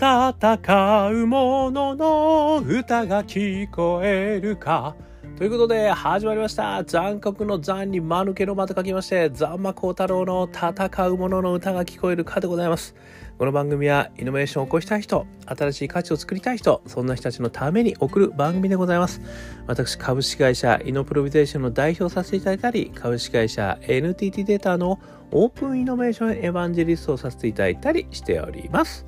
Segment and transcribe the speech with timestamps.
[0.00, 4.96] 戦う者のの歌が聞こえるか。
[5.36, 6.82] ということで始まりました。
[6.84, 12.94] 残酷の残に間抜けの間と書きましてザンマコウタロウの戦う者の歌が聞こえるかでございます。
[13.36, 19.20] この番組はイノベーションを起こしたい人新しい価値を作りたい人そんな人たちのために送る番組でございます。
[19.66, 24.98] 私株式会社イノプロビゼーションの代表させていただいたり株式会社 NTT データの
[25.30, 29.04] オープンイノベーションエヴァンジェリストをさせていただいたりしております。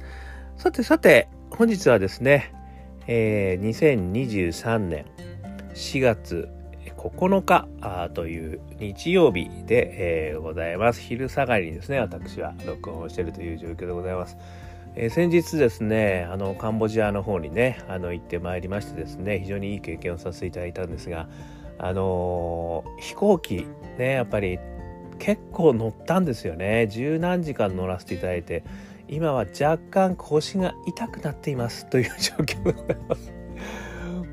[0.62, 2.54] さてさて、本日はですね、
[3.08, 5.06] えー、2023年
[5.74, 6.48] 4月
[6.96, 7.66] 9日
[8.10, 11.00] という日曜日で、えー、ございます。
[11.00, 14.36] 昼下がりにですね、私は録音をしているという状況でございます。
[14.94, 21.28] えー、先日ですね、あの、カンボジアの方にね、あの、行ってまいりましてですね、非常にいい経験をさせていただいたんですが、
[21.78, 23.66] あのー、飛行機
[23.98, 24.60] ね、やっぱり
[25.18, 26.86] 結構乗ったんですよね。
[26.86, 28.62] 十何時間乗らせていただいて、
[29.12, 33.32] 今は若干腰が痛くなっていますという状況でございます。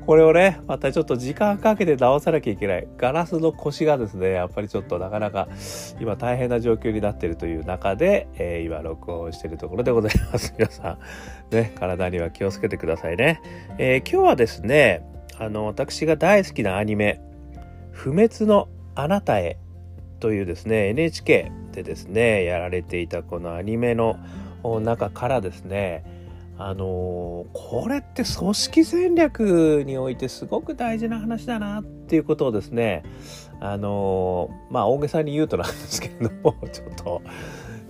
[0.06, 2.88] これをね、またちょっと時間かけて直さなきゃいけない。
[2.96, 5.48] ガラスの腰がですね、やっぱりちょっとなかなか
[6.00, 10.54] 今大変な状況になってるという中で、えー、今録音しているところでございます。
[10.58, 10.98] 皆さ
[11.52, 13.42] ん、ね、体には気をつけてくださいね。
[13.76, 15.02] えー、今日はですね、
[15.38, 17.20] あの、私が大好きなアニメ、
[17.92, 19.58] 不滅のあなたへ
[20.20, 24.16] というですね、NHK でですね、やられていたこのアニメの
[24.62, 26.04] 中からですね
[26.62, 33.02] あのこれって組織戦略においてすごく大事な話だなっていうことをですね
[33.60, 37.22] あのまあ大げさに言うとなんですけれども ちょっと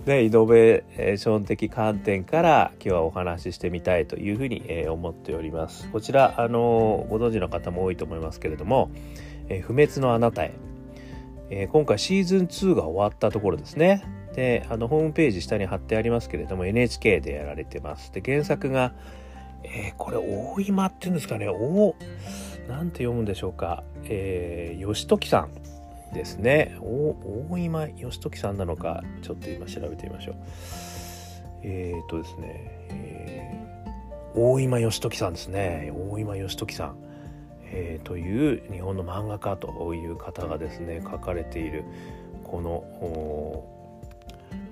[0.05, 5.89] ねイノベーション的観点から今日はお話ししてみたいというふうに、思っております。
[5.91, 8.89] こちらあのご存知の方も多いと思いますけれども
[9.49, 10.53] 「え不滅のあなたへ」
[11.51, 14.20] え今回シーズン2が終わったところですね。
[14.35, 18.11] であのホームページ下に貼ってありますけれども NHK でやられてます。
[18.13, 18.93] で原作が、
[19.63, 21.47] えー、これ大今っていうんですかね。
[21.49, 21.95] お
[22.67, 26.77] なんて読むんでしょうか、えー、義時さんですね。
[26.81, 30.35] 大今義時さんなのかちょっと今調べてみましょう。
[31.63, 35.91] えっ、ー、とですね、えー、大今義時さんですね。
[36.09, 37.11] 大今義時さん。
[37.73, 41.85] えー、という日本の漫画家という方がですね書かれている
[42.43, 43.80] この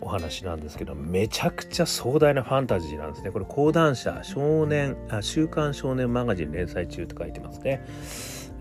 [0.01, 3.31] お話なんですけどめちゃくちゃ壮大なファンタジーなんですね。
[3.31, 7.85] これ講談社少年あ週刊少年マガジン連載中と書いてますね、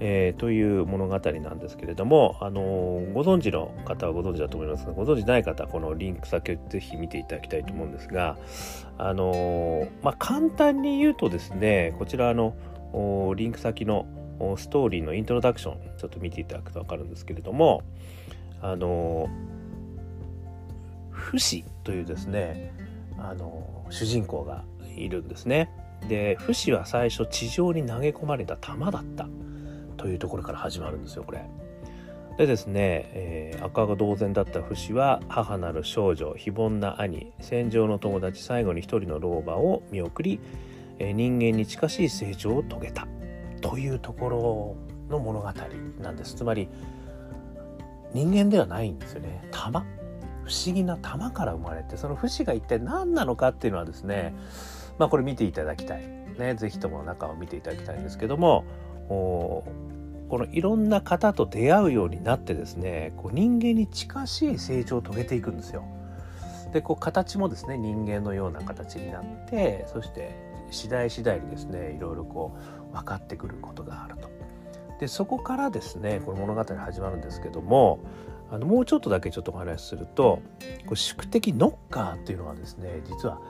[0.01, 8.37] えー、という物語なんですけれどもあのー、ご存知の方はご存知だと思いますがご存知ない方はこのリンク先をぜひ見ていただきたいと思うんですが
[8.99, 12.55] あのー、まあ簡単に言うとですねこちらの
[13.37, 14.06] リンク先の
[14.56, 17.83] ストーリーのイントロダクションちょっと見ていただくと分かるんですけれども
[18.61, 19.29] あの
[21.28, 22.72] フシというですね
[23.19, 24.65] あの主人公が
[24.97, 25.71] いるんですね。
[26.09, 29.28] でフシは最初地上に投げ込まれた弾だった
[29.99, 31.44] というところから始まるんですよこれ。
[32.38, 40.41] でですね、えー、赤が同然だったフシは母なる少女非凡な兄戦場の友達最後に一人の老婆を見送り、
[40.99, 43.06] えー、人間に近しい成長を遂げた
[43.61, 44.77] というところ
[45.11, 45.53] の物語
[46.00, 46.69] なんですつまり
[48.15, 49.84] 人間ではないんですよね玉
[50.49, 54.35] 不思議な玉から生まれてその不思が一体何なのかっていうのはですね
[54.99, 58.65] まあこれ見ていただきたいね是非とも中を見ていただきたいんですけども
[59.09, 59.65] こ
[60.31, 65.85] のいろんな方と出会うようになってですねこう人間に近しい成長を遂げていくんですよ。
[66.73, 70.35] でこう形もですね人間のような形になってそして
[70.71, 72.55] 次第次第にですねいろいろこ
[72.91, 74.29] う分かってくることがあると。
[75.01, 78.01] でそこからですねこの物語始まるんですけども
[78.51, 80.41] あのもうちょっとだけちょっとお話しすると
[80.87, 83.41] こ宿敵ノッカーっていうのはですね実は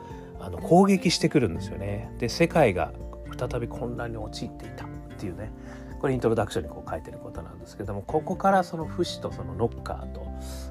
[0.41, 2.13] あの攻撃してくるんですよね。
[2.19, 2.93] で世界が
[3.39, 4.89] 再び混乱に陥っていたっ
[5.19, 5.53] ていうね
[6.01, 10.27] これイントロダクションにこう書いてることなんですけどもここからその不死とそのノッカーと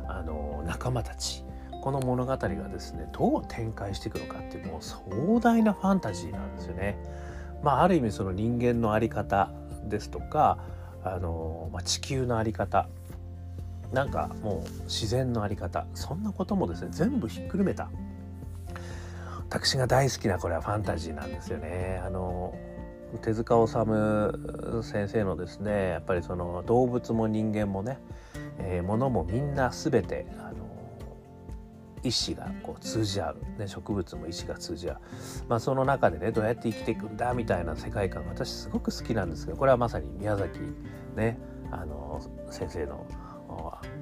[0.07, 1.43] あの仲間たち
[1.81, 6.97] この物語がですねどう展開していくのかっていうもう壮大なファンタジーなんですよね。
[7.63, 9.51] まあ、ある意味その人間の在り方
[9.85, 10.59] ですとか
[11.03, 12.87] あの、まあ、地球の在り方
[13.91, 15.87] なんかもう自然の在り方。
[15.93, 17.89] そんなこともですね全部ひっくるめた。
[19.49, 22.01] 私が大好きなこれはファンタジーなんですよね。
[22.05, 22.53] あの
[23.21, 27.99] 手塚治虫先生のですねやっぱりその動物も人間もね、
[28.59, 30.67] えー、物もみんな全てあの
[32.03, 34.97] 意志がこう通じ合う、ね、植物も意志が通じ合う、
[35.47, 40.59] まあ、その中でねどうやって生きていくんだみたいな世界観私すごく好きなんですけどこれはまさに宮崎
[41.15, 41.39] ね
[41.71, 43.05] あの先生の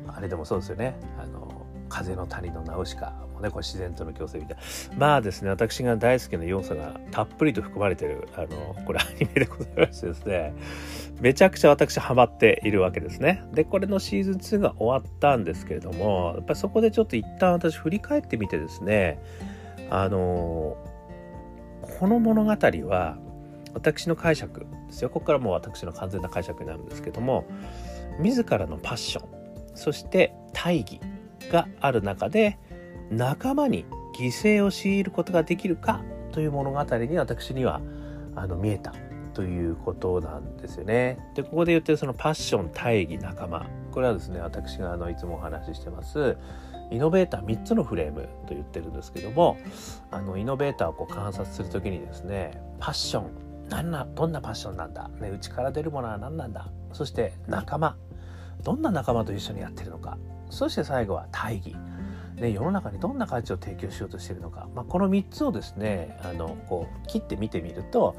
[0.08, 0.96] あれでもそうですよね。
[1.20, 4.64] あの風の谷のナウシカもねこれ自然との共生みたいな。
[4.98, 10.54] まあですね私が大好きな要素がたっぷりと含まれてるあのこれアニメでございましてですね。
[11.22, 13.44] めちゃくちゃ私ハマっているわけですね。
[13.54, 19.22] でこれのシーズン2が終わったんですけれどもやっぱりそこでちょっと一旦私振り返ってみてですね。
[19.90, 20.78] あの
[22.00, 23.18] この物語は
[23.74, 25.10] 私の解釈ですよ。
[25.10, 27.46] ここからもう私の完全な解釈になるんですけども
[28.20, 29.35] 自らのパッション。
[29.76, 31.00] そして大義
[31.52, 32.58] がある中で
[33.12, 33.86] 仲間に
[34.18, 36.02] 犠牲を強いることができるか
[36.32, 37.82] という物語に私には
[38.36, 38.94] あの見えた
[39.34, 41.20] ということなんですよね。
[41.36, 43.68] でここで言ってるそのパッション大義仲間。
[43.92, 46.36] これはですね私があのいつもお話ししてます
[46.92, 49.58] イノベーター3つのフレームと言ってるんですけども
[50.12, 53.30] あのイノベーターをこう観察する時にですねパッション
[53.70, 56.68] 何などんなパッションなんだ、ね、内から出るものは何なんだ。
[56.92, 57.98] そして仲間。
[58.64, 60.18] どんな仲間と一緒にやってるのか。
[60.50, 61.76] そして最後は大義。
[62.36, 68.18] ね、世の中にどんな価値を提供しようとしているのか、まあ、この3つをですねあのこう切って見てみると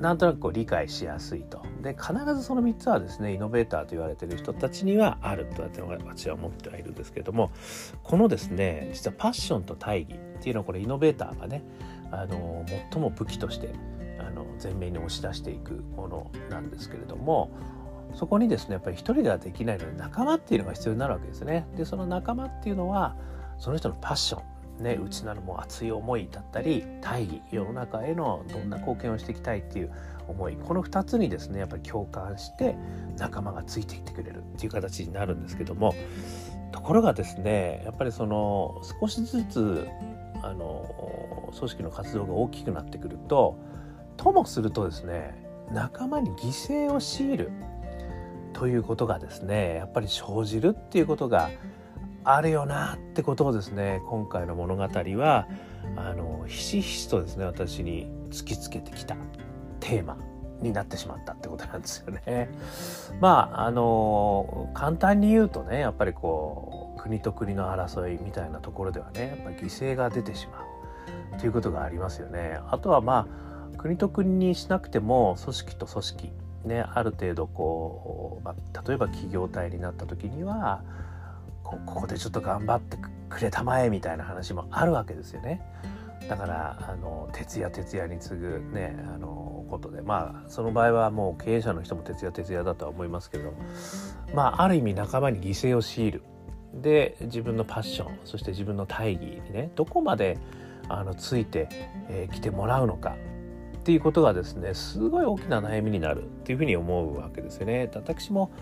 [0.00, 1.62] なんとなくこう理解しやすいと。
[1.82, 7.50] で必ずその3つはですねイノベーターと言われてる人たちにはあると私は思ってはいるんですけども
[8.02, 11.62] このですね実はパッションと大義っていうのはこれイノベーターがね
[12.10, 13.70] あの最も武器として
[14.18, 17.50] あの前面に押し出していくものなんですけれども
[18.14, 21.66] そこにですねやっぱり一人ではできないので仲間っていうのが必要になるわけですね。
[21.76, 23.16] でその仲間っていうのは
[23.58, 24.42] その人のパッション。
[24.82, 29.92] ね、内なるもう熱い思いだったり大義世の中へのどんな貢献をしていきたいっていう
[30.26, 30.56] 思い。
[30.56, 32.76] この2つにですねやっぱり共感して
[33.18, 35.94] 仲間がついていってくれるっていう形になるんですけども。
[36.72, 39.88] ところがですねやっぱりその少しずつ
[40.42, 43.58] あの組織の活動が大きくなってくると
[44.16, 45.34] ともするとですね
[45.72, 46.48] 仲間に犠
[46.88, 47.50] 牲を強いる
[48.52, 51.50] ということがですねやっぱり生じるっていうことが
[52.24, 55.48] あるよなってことをですね今回の物語は
[55.96, 59.16] あのひしひしとですね私に突きつけてきた
[59.80, 60.18] テーマ
[60.60, 62.50] になってしまったってことなんですよね。
[63.20, 70.62] まああの簡単に言うとねやっぱりこう国と国の争いみたいなところではねやっぱ犠牲が出てしま
[71.36, 72.58] うということがありますよね。
[72.68, 73.26] あとはま
[73.74, 76.32] あ国と国にしなくても組織と組織
[76.64, 80.82] ねある程度こう、まあ、例えば企業体になった時には
[81.64, 82.96] ここでちょっと頑張って
[83.28, 85.62] くれたまえみたいな話もあるわけですよね。
[86.28, 90.02] だからあの徹夜徹夜に次ぐねあのことで。
[90.02, 93.52] まあその場合はもう経営者の人も徹夜徹夜だとは思いますけど
[94.34, 96.22] まあある意味仲間に犠牲を強いる。
[96.74, 100.38] で自分のパッションそして自分の大義にねどこまで
[100.88, 101.74] あのついてき、
[102.08, 103.16] えー、てもらうのか。
[103.90, 107.90] っていうことがですねすごい大きな悩みになるっていうふうに思うわけですよね。
[107.92, 108.52] 私も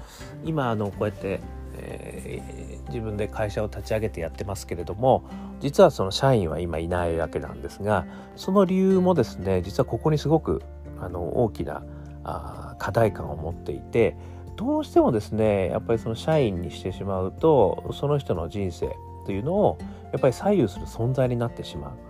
[0.43, 1.41] 今あのこうやって
[1.81, 5.23] えー、自分で会社を立ち上げてやってますけれども
[5.61, 8.05] 実はその社員は今いないわけなんですが
[8.35, 10.63] その理由もですね実はここにすごく
[10.99, 11.85] あの大きな
[12.25, 14.17] あ課題感を持っていて
[14.57, 19.79] どうしてもですねやっぱりその社員にしてしまうとその人の人生というのを
[20.11, 22.08] やっぱり左右する存在になってしまう。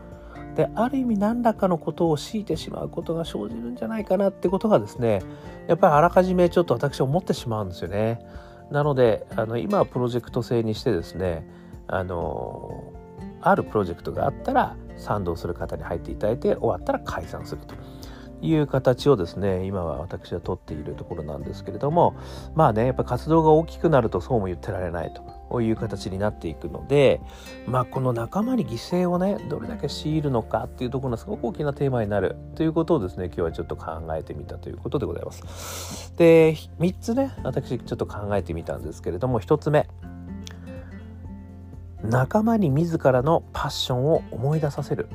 [0.59, 5.23] である意味何らかのことを強いてしまうことが生じるんじゃないかなってことがですね
[5.69, 8.19] やっぱりあらかじめちょっと私は思ってしまうんですよね。
[8.73, 11.49] なのであの今はプロジェクト制にしてですね
[11.87, 12.93] あの
[13.41, 17.77] あるプロジェクトがあったら賛同する方に入っていただいて終わったら解散すると
[18.45, 22.17] いう形をですね今は私は取っているところなんですけれども
[22.57, 27.21] まあねやっぱ活動が大きくなるとそうも言ってられないとこういう形になっていくので、
[27.67, 36.15] まあ、この仲間に犠牲をねどれだけ強いるのかっていうところがすごく大きなテーマになるということをですね今日はちょっと考えてみたということでございます。
[36.17, 39.89] で3つね私ちょっと考えてみたんですけれども1つ目
[42.03, 45.09] 仲間に自らのパッションを思い出させる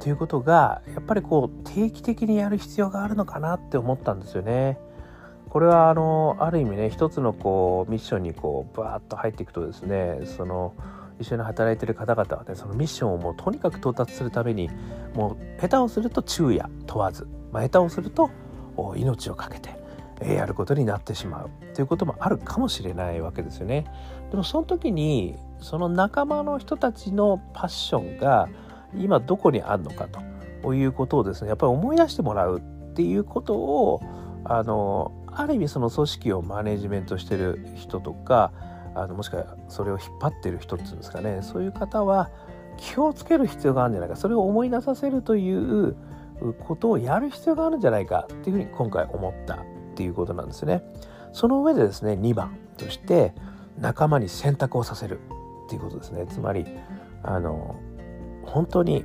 [0.00, 4.78] ということがやっぱりこう定期的にやる必要があるのかなって思ったんですよね。
[5.54, 10.74] これはあのある意味ね一つのこうミッションにこうバーッと入っていくとですねその
[11.20, 14.68] 一緒に働いてる方々はねそのミッションをもうとにかく到達するために
[15.14, 18.32] もう下手をすると昼夜問わず、まあ、下手をすると
[18.96, 23.86] 命を懸けてやることになってしまうということもあるかもしれないわけですよね。
[24.32, 28.48] でもその時にその仲間の人たちのパッションが
[28.98, 30.08] 今どこにあるのか
[30.64, 34.02] ということをですねやっぱり思い出してもらうっていうことを
[34.42, 38.52] あのある意味その組織をマネジメントしてる人とか
[38.94, 41.40] あのもしくはそれを引っ張ってる人っていうんですかね。
[41.42, 42.30] そういう方は
[42.76, 44.16] 気をつける必要があるんじゃないか。
[44.16, 45.96] それを思い出させるという
[46.66, 49.58] ことをやる必要があるんじゃないかっていうふうに今回思ったっ
[49.94, 50.82] ていうことなんですね。
[51.32, 53.34] その上でですね2番として
[53.78, 55.20] 仲間に選択をさせる
[55.66, 56.26] っていうことですね。
[56.28, 56.64] つまり
[57.22, 57.76] あの
[58.44, 59.04] 本当に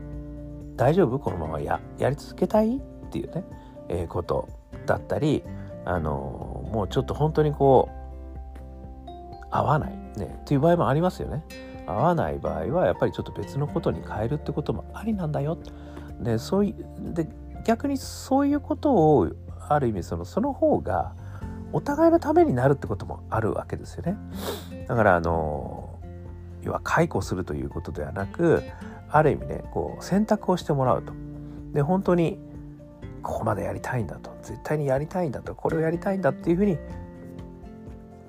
[0.76, 1.18] 大丈夫？
[1.20, 2.78] このままややり続けたい？
[2.78, 3.44] っていうね、
[3.88, 4.48] えー、こと
[4.86, 5.44] だったり
[5.86, 9.10] あのもうちょっと本当にこう
[9.52, 11.44] 合わないねっていう場合もありますよね。
[11.88, 15.58] 合わない場合はやっぱりちょっと別のことに変えるってこともありなんだよ。
[16.20, 17.28] でそういで
[17.66, 19.30] 逆にそういうことを
[19.68, 21.14] ある意味そのその方が
[21.72, 24.18] お互いのためになるってこともあるわけですよね。
[24.88, 26.00] だからあの
[26.62, 28.64] 要は解雇するということではなく
[29.10, 31.14] ある意味ねこう選択をしてもらうと。
[31.74, 32.40] で本当に
[33.22, 36.78] ここまでやりたいんだと絶対にやりたいんだとこれをやりたいんだっていうふうに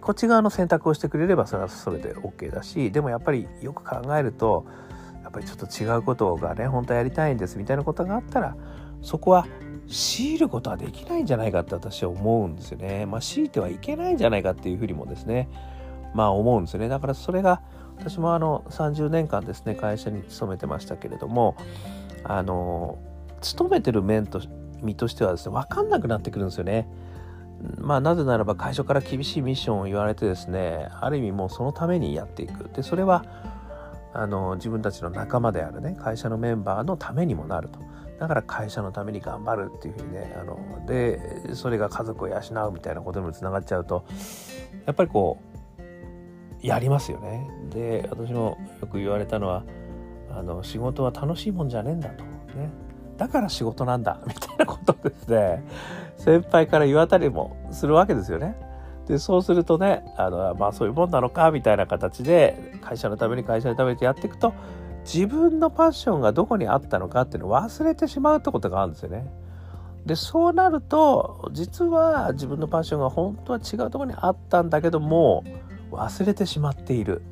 [0.01, 4.67] こっち側の選択をしてくれればそれはそれで OK だしでもやっぱりよく考えると
[5.23, 8.57] やっぱりちょっと違うことがね本当はやりたいんですみたいなことがあったら
[9.03, 9.47] そこは
[9.89, 13.07] 強いることはできないんじゃないかって私は思うんですよね。
[13.07, 15.49] まあ強いてはいけないんじゃないかっていうふうにもですね
[16.15, 16.89] まあ思うんですよね。
[16.89, 17.61] だからそれが
[17.99, 21.57] 私もあの30年間ですね会社に勤めてましたけれども
[22.25, 22.99] あの
[23.41, 24.41] 勤めてる面と
[24.83, 26.89] 身としてはですね分かんなくなってくるんですよね。
[27.79, 32.71] まあなぜならば会社から厳しいミッションを言われてですねある意味もうそのためにやっていく。
[32.75, 33.25] でそれは
[34.13, 37.79] あの自分たちの仲間であるね会社のメンバーのためにもなると。
[38.19, 42.37] だから会社のために頑張るっていうふうにねあのでそれが家族を養
[42.69, 44.05] うみたいなことにもつながっちゃうと
[44.85, 45.39] やっぱりこ
[46.63, 47.49] うやりますよね。
[47.71, 49.65] で私もよく言われたのは
[50.31, 52.25] あの仕事は楽しいもんじゃねえんだと。
[52.25, 52.71] ね。
[53.21, 55.63] だから仕事なんだ みたいなことですね
[56.17, 58.57] 先輩から言わたりもするわけですよね。
[59.07, 64.55] でそうするとねあのまあそういうもんなのかみたいな形で会社のために会社のためにやっていくと
[65.05, 69.31] 自分のパッションがどこにあったのかっていうのを忘れてしまうってことがあるんですよね。
[70.07, 75.45] でそうなると実は自分のパッションが本当は違うとこにあったんだけども
[75.91, 77.23] 忘れてしまっている。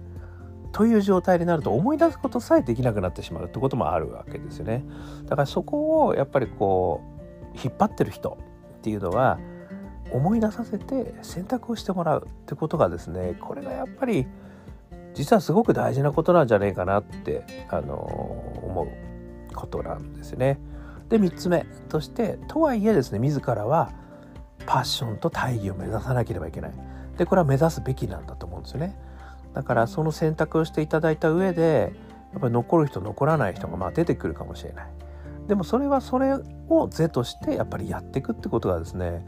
[0.73, 4.85] という状態になると思い出すことさえできなくなってしまうってこともあるわけですよね。
[5.25, 7.03] だからそこをやっぱりこ
[7.55, 8.39] う引っ張ってる人
[8.79, 9.39] っていうのは
[10.13, 14.27] 思い出させて選択をしてもらうってことがですねこれがやっぱり
[15.15, 17.95] 実はすごく大事なことなんじゃねえかなってあの
[18.63, 20.61] 思うことなんですね。
[21.09, 23.91] で3つ目としてとはいえですね自らは
[24.67, 26.73] パッションと大義を目指さなければいけない。
[27.17, 28.97] でこれは目指すべきなんだと思うんですよね。
[29.55, 31.93] だからその選択をしていただいた上で
[32.33, 34.87] やっぱり残る人残らない人がまあ出てくるかもしれない
[35.49, 36.35] でもそれはそれ
[36.69, 39.27] を是としてやっぱりやっていくってことがですね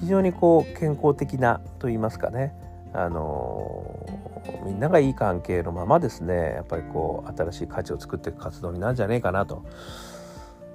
[0.00, 2.54] 非常にこう健康的なと言いますかね
[2.92, 4.06] あの
[4.64, 9.64] みんながいい関係のままですねやっぱりこう新しい価値を作っていく活動になるんじゃねえかなと。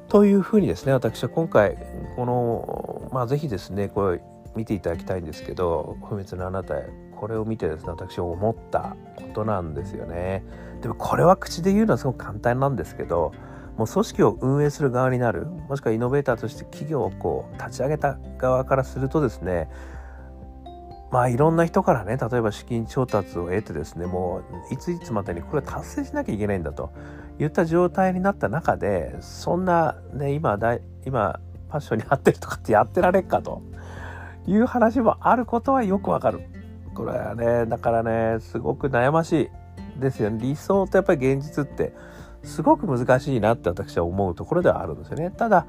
[0.07, 1.77] というふうにですね私は今回
[2.17, 4.21] このまあ是非ですねこれ
[4.55, 6.89] 見ていただきたいんですけど「不滅のあなたへ」
[7.21, 10.43] これを見てですね私思ったことなんですよね
[10.81, 13.31] でもこれは口で言うのはすごく簡単なんですけど
[13.77, 19.69] もう組織を運営する側になるもしくはイノベーターとして企業をこう立ち上げた側からするとですね
[21.11, 26.91] まあいろんな人からね例えば資金調達を得てですねもういついつまでにこれを達成しなきゃいけないんだと
[27.39, 33.61] いった状態になった中でそんなね今だ今パッションに合ってるとかってやってられっかと
[34.47, 36.50] いう話もあることはよくわかる。
[36.93, 39.49] これはねだからねすごく悩ましい。
[39.99, 40.39] ですよね。
[40.41, 41.93] 理想とやっぱり現実って
[42.43, 45.31] すごく難しいなって私は思うところではあるんですよね。
[45.31, 45.65] ただ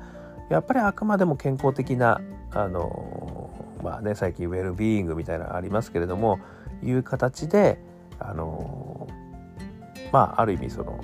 [0.48, 3.50] やっぱりあくまでも健康的なあの
[3.82, 6.40] まあね最近ウェルビーイングみたいなのありますけれども
[6.82, 7.78] いう形で
[8.18, 9.08] あの
[10.12, 11.00] まあある意味その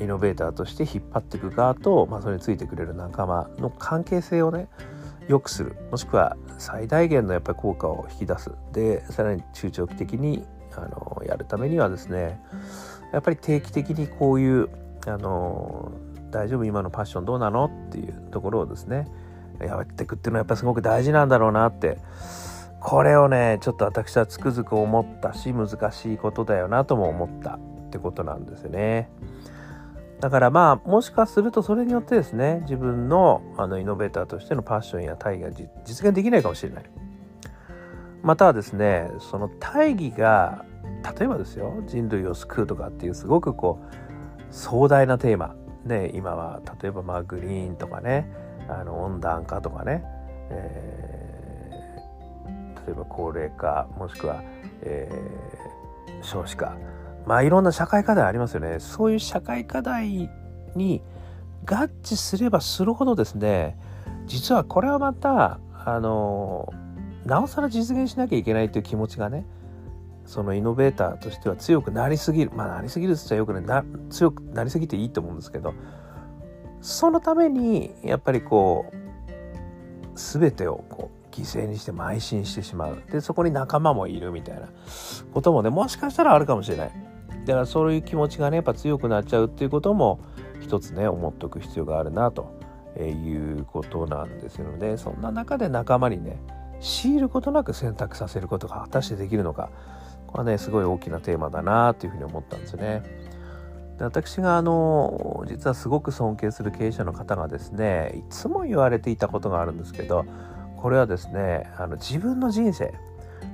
[0.00, 4.68] イノベーターとして引っ張っていく側と、まあ、それについてくれる仲間の関係性をね
[5.28, 5.76] 良くする。
[5.90, 8.52] もしくは最大限のやっぱり効果を引き出す。
[8.72, 10.44] でさらに中長期的に
[10.76, 12.40] あのやるためにはですね
[13.12, 14.68] やっぱり定期的にこういう
[15.06, 15.92] あの
[16.30, 16.64] 大丈夫？
[16.64, 17.66] 今のパッションどうなの？
[17.66, 19.06] っていうところをですね
[19.60, 21.98] やっていくっていうのはやっぱりすごく大事なんだろうなって。
[22.80, 29.08] これをねちょっと私はつくづく思ったし難しいことだよなとも思ったってことなんですよね。
[30.24, 36.84] だからまあもしかするとそれによってですね自分のあのイノベーターとしてのパッションや大義が実現できないかもしれない。
[38.22, 40.64] またはですねその大義が
[41.18, 45.56] 例えばですよ人類を救うとかっていうすごくこう壮大なテーマ。
[45.84, 48.26] ね今は例えばまあグリーンとかね
[48.66, 50.04] あの温暖化とかね、
[50.48, 54.42] えー、例えば高齢化もしくは、
[54.80, 56.93] えー、少子化。
[57.26, 58.80] まあいろんな社会課題ありますよね。
[58.80, 60.30] そういう社会課題
[60.74, 61.02] に
[61.64, 63.78] 合致すればするほどですね、
[64.26, 66.72] 実はこれはまた、あの、
[67.24, 69.46] なおさら実現しなきゃいけないという気持ちがね、
[70.26, 72.50] そのイノベーターとしては強くなりすぎる。
[72.54, 75.74] まあなりすぎるっつっちゃよくねな強くなりすぎていいと思うんですけど
[76.80, 78.94] そのためにやっぱりこう
[80.14, 83.02] 全てをこう犠牲にして邁進してしまう。
[83.10, 84.68] でそこに仲間もいるみたいな
[85.32, 86.90] こともねもしかしたらあるかもしれない。
[87.44, 90.20] だからそういう気持ちがねやっぱ強くなっちゃうっていうことも
[90.60, 92.54] 一つね思っておく必要があるなと
[92.98, 93.02] い
[93.36, 96.38] うことなんですよねそんな中で仲間にね
[96.80, 99.70] 強いることなく選択させることが果たしてできるのか
[100.26, 103.02] これはねすごい大きなテーマだなというふうに思ったんですよね。
[103.98, 110.24] で私があの実はすごく尊敬する経営者の方がですねいつも言われていたことがあるんですけど
[110.76, 112.92] これはですねあの自分の人生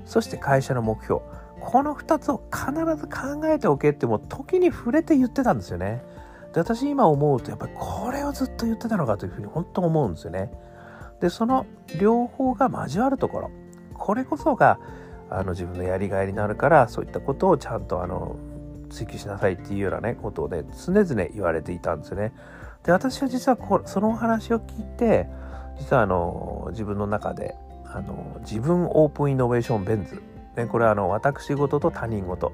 [0.06, 1.20] そして会社の目標
[1.60, 6.02] この2つを必ず考えておけってもう時に触れて言ってたんですよね。
[6.52, 10.50] で私今思うとやっぱりこれをずっと言ってたのかというふうに本当思うんですよね。
[11.20, 11.66] でその
[12.00, 13.50] 両方が交わるところ
[13.94, 14.78] これこそが
[15.28, 18.36] あの自分のやりがいになるからそういったことをちゃんとあの
[18.88, 22.32] 追求しなさいっていうようなねことをね常々言われていたんですよね。
[22.82, 25.28] で私は実はこそのお話を聞いて
[25.78, 30.22] 実はあの自分の中であの自分オープンイノベーションベン図
[30.56, 32.52] ね、これはあの私事と他人事。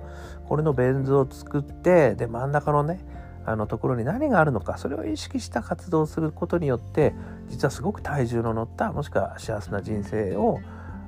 [0.48, 3.00] これのベン図を作ってで真ん中のね
[3.46, 7.14] あのところに何があるのかそれを意識した活動をすることによって
[7.48, 10.58] 実はすごく体重の乗ったもしくは幸せな人生を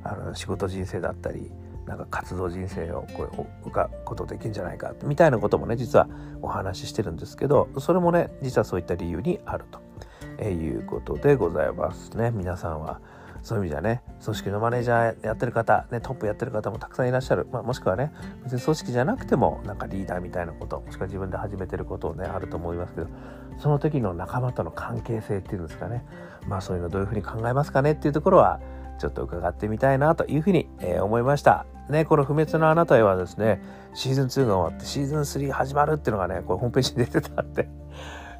[0.05, 1.51] あの仕事人生だったり
[1.85, 6.09] なんか活動人生をこう浮かことできるんじゃないかみたいなこともね実は
[6.41, 9.65] お話ししてるんですけどそれもね実はそういった理由にある
[10.39, 12.31] ということでございますね。
[12.31, 13.01] 皆さんは
[13.43, 18.13] そういう意味じゃね組織のマネージャーやってる方、ね、トップやってる方もたくさんいらっしゃる、まあ、もしくはね
[18.45, 23.09] 別に組織じゃなくてもなんかリーダーみたいなこともしくは自分で始めてることをねあると思いますけど
[23.59, 26.05] その時の仲間との関係性っていうんですかね。
[26.47, 28.61] まあそういうのどういうふうに考えますかねっていうところは
[28.99, 31.67] ちょっと伺ってみたいなというふうに、えー、思いました。
[31.89, 33.63] ね、この不滅のあなたへはですね、
[33.95, 37.69] シーズン2が終わってシーズン3始まるっていうのがね、これホームページに出てたんで、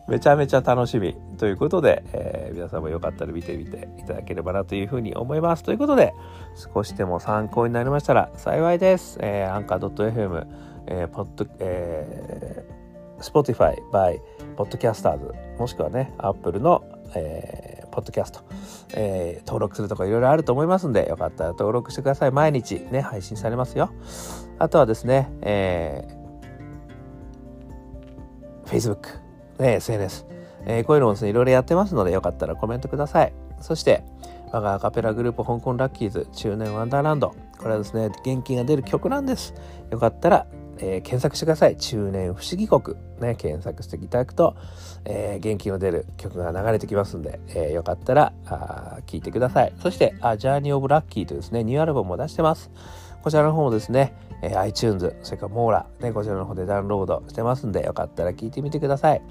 [0.09, 5.63] めちゃめちゃ楽しみということで、えー、皆さんもよかったら見てみていただければなというふうに思います。
[5.63, 6.15] ということで、
[6.75, 9.19] 少しでも参考になりましたら幸いです。
[9.21, 10.47] えー、アンカー .fm、
[10.87, 14.19] えー、ポッド、えー、Spotify by
[14.57, 18.41] Podcasters もしくはね、Apple の、えー、ポッドキャスト、
[18.95, 22.33] えー、登録するとかいろいろあると思いますんで、よかったら登録してください。
[22.33, 23.91] 毎日ね、配信されますよ。
[24.59, 29.28] あとはですね、えー、Facebook、
[29.59, 30.27] ね、SNS、
[30.67, 33.33] えー、こういうのをですね、いろいろやってますので、よかったらコメントください。
[33.61, 34.05] そして、
[34.53, 37.35] 我がアカペラグループ香港ラッキーズ中年ワンダーランド。
[37.59, 39.55] これはですね、元気が出る曲なんです。
[39.91, 40.47] よかったら、
[40.79, 41.77] えー、検索してください。
[41.77, 42.97] 中年不思議国。
[43.21, 44.57] ね、検索していただくと、
[45.05, 49.73] えー、元気の出る曲が流れてきますんで、えー、よかったらあ聞いてください。
[49.83, 52.71] そしてあ、ジャーニーオブラッキーというですね、ニューアルバムも出してます。
[53.23, 59.23] こちらの方もですね、えー、iTunes、それからモーラ、ね、こちらの方でダウンロードしてますんで、よかったら聞いてみてください。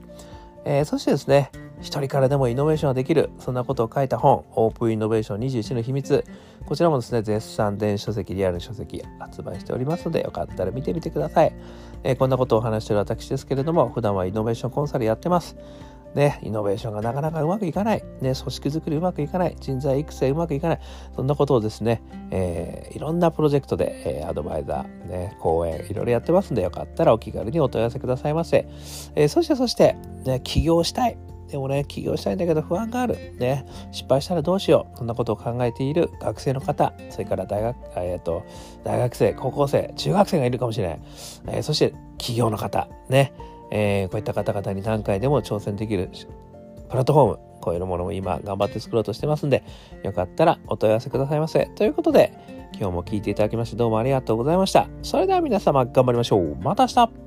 [0.66, 6.26] えー、そしてですね、一人からでもイノベーションができる、そんなことを書いた本、オープンイノベーション21の秘密。
[6.66, 11.54] こちらもですね、絶賛電子書籍、リアル書籍発売しておりますので、よかったら見てみてください。
[12.04, 15.56] えー、こんなことをお話している私ですけれども、普段はイノベーションコンサルやってます。
[16.16, 20.80] ね、イノベーションがなかなかうまくいかない、ね、組織づくりうまくいかない、人材育成うまくいかない、
[21.16, 28.68] そんなことをですね、えー、いろんなプロジェクトで、えー、アドバイザー、ね、講演、いろいろやってますんで、よかったらお気軽にお問い合わせくださいませ。
[29.16, 31.18] えー、そしてそして、ね、起業したい。
[31.50, 33.16] でもね、起業したいんだけど不安がある。
[33.40, 34.98] ね、失敗したらどうしよう。
[34.98, 38.44] そんなことを考えている学生の方、それから大学、えっ、ー、と、
[38.84, 41.00] 大学生、高校生、中学生がいるかもしれない。
[41.48, 43.34] えー、そして起業の方、ね、
[43.72, 46.10] えー、こういった方々に何回でも挑戦できる
[46.90, 49.64] プラットフォーム、こういうものも今頑張って作ろうとしてますんで、
[50.04, 51.66] よかったらお問い合わせくださいませ。
[51.76, 52.34] ということで、
[52.80, 54.88] 今日も聞いていただきましてどうもありがとうございました。
[55.02, 56.56] それでは皆様頑張りましょう。
[56.62, 57.27] また明日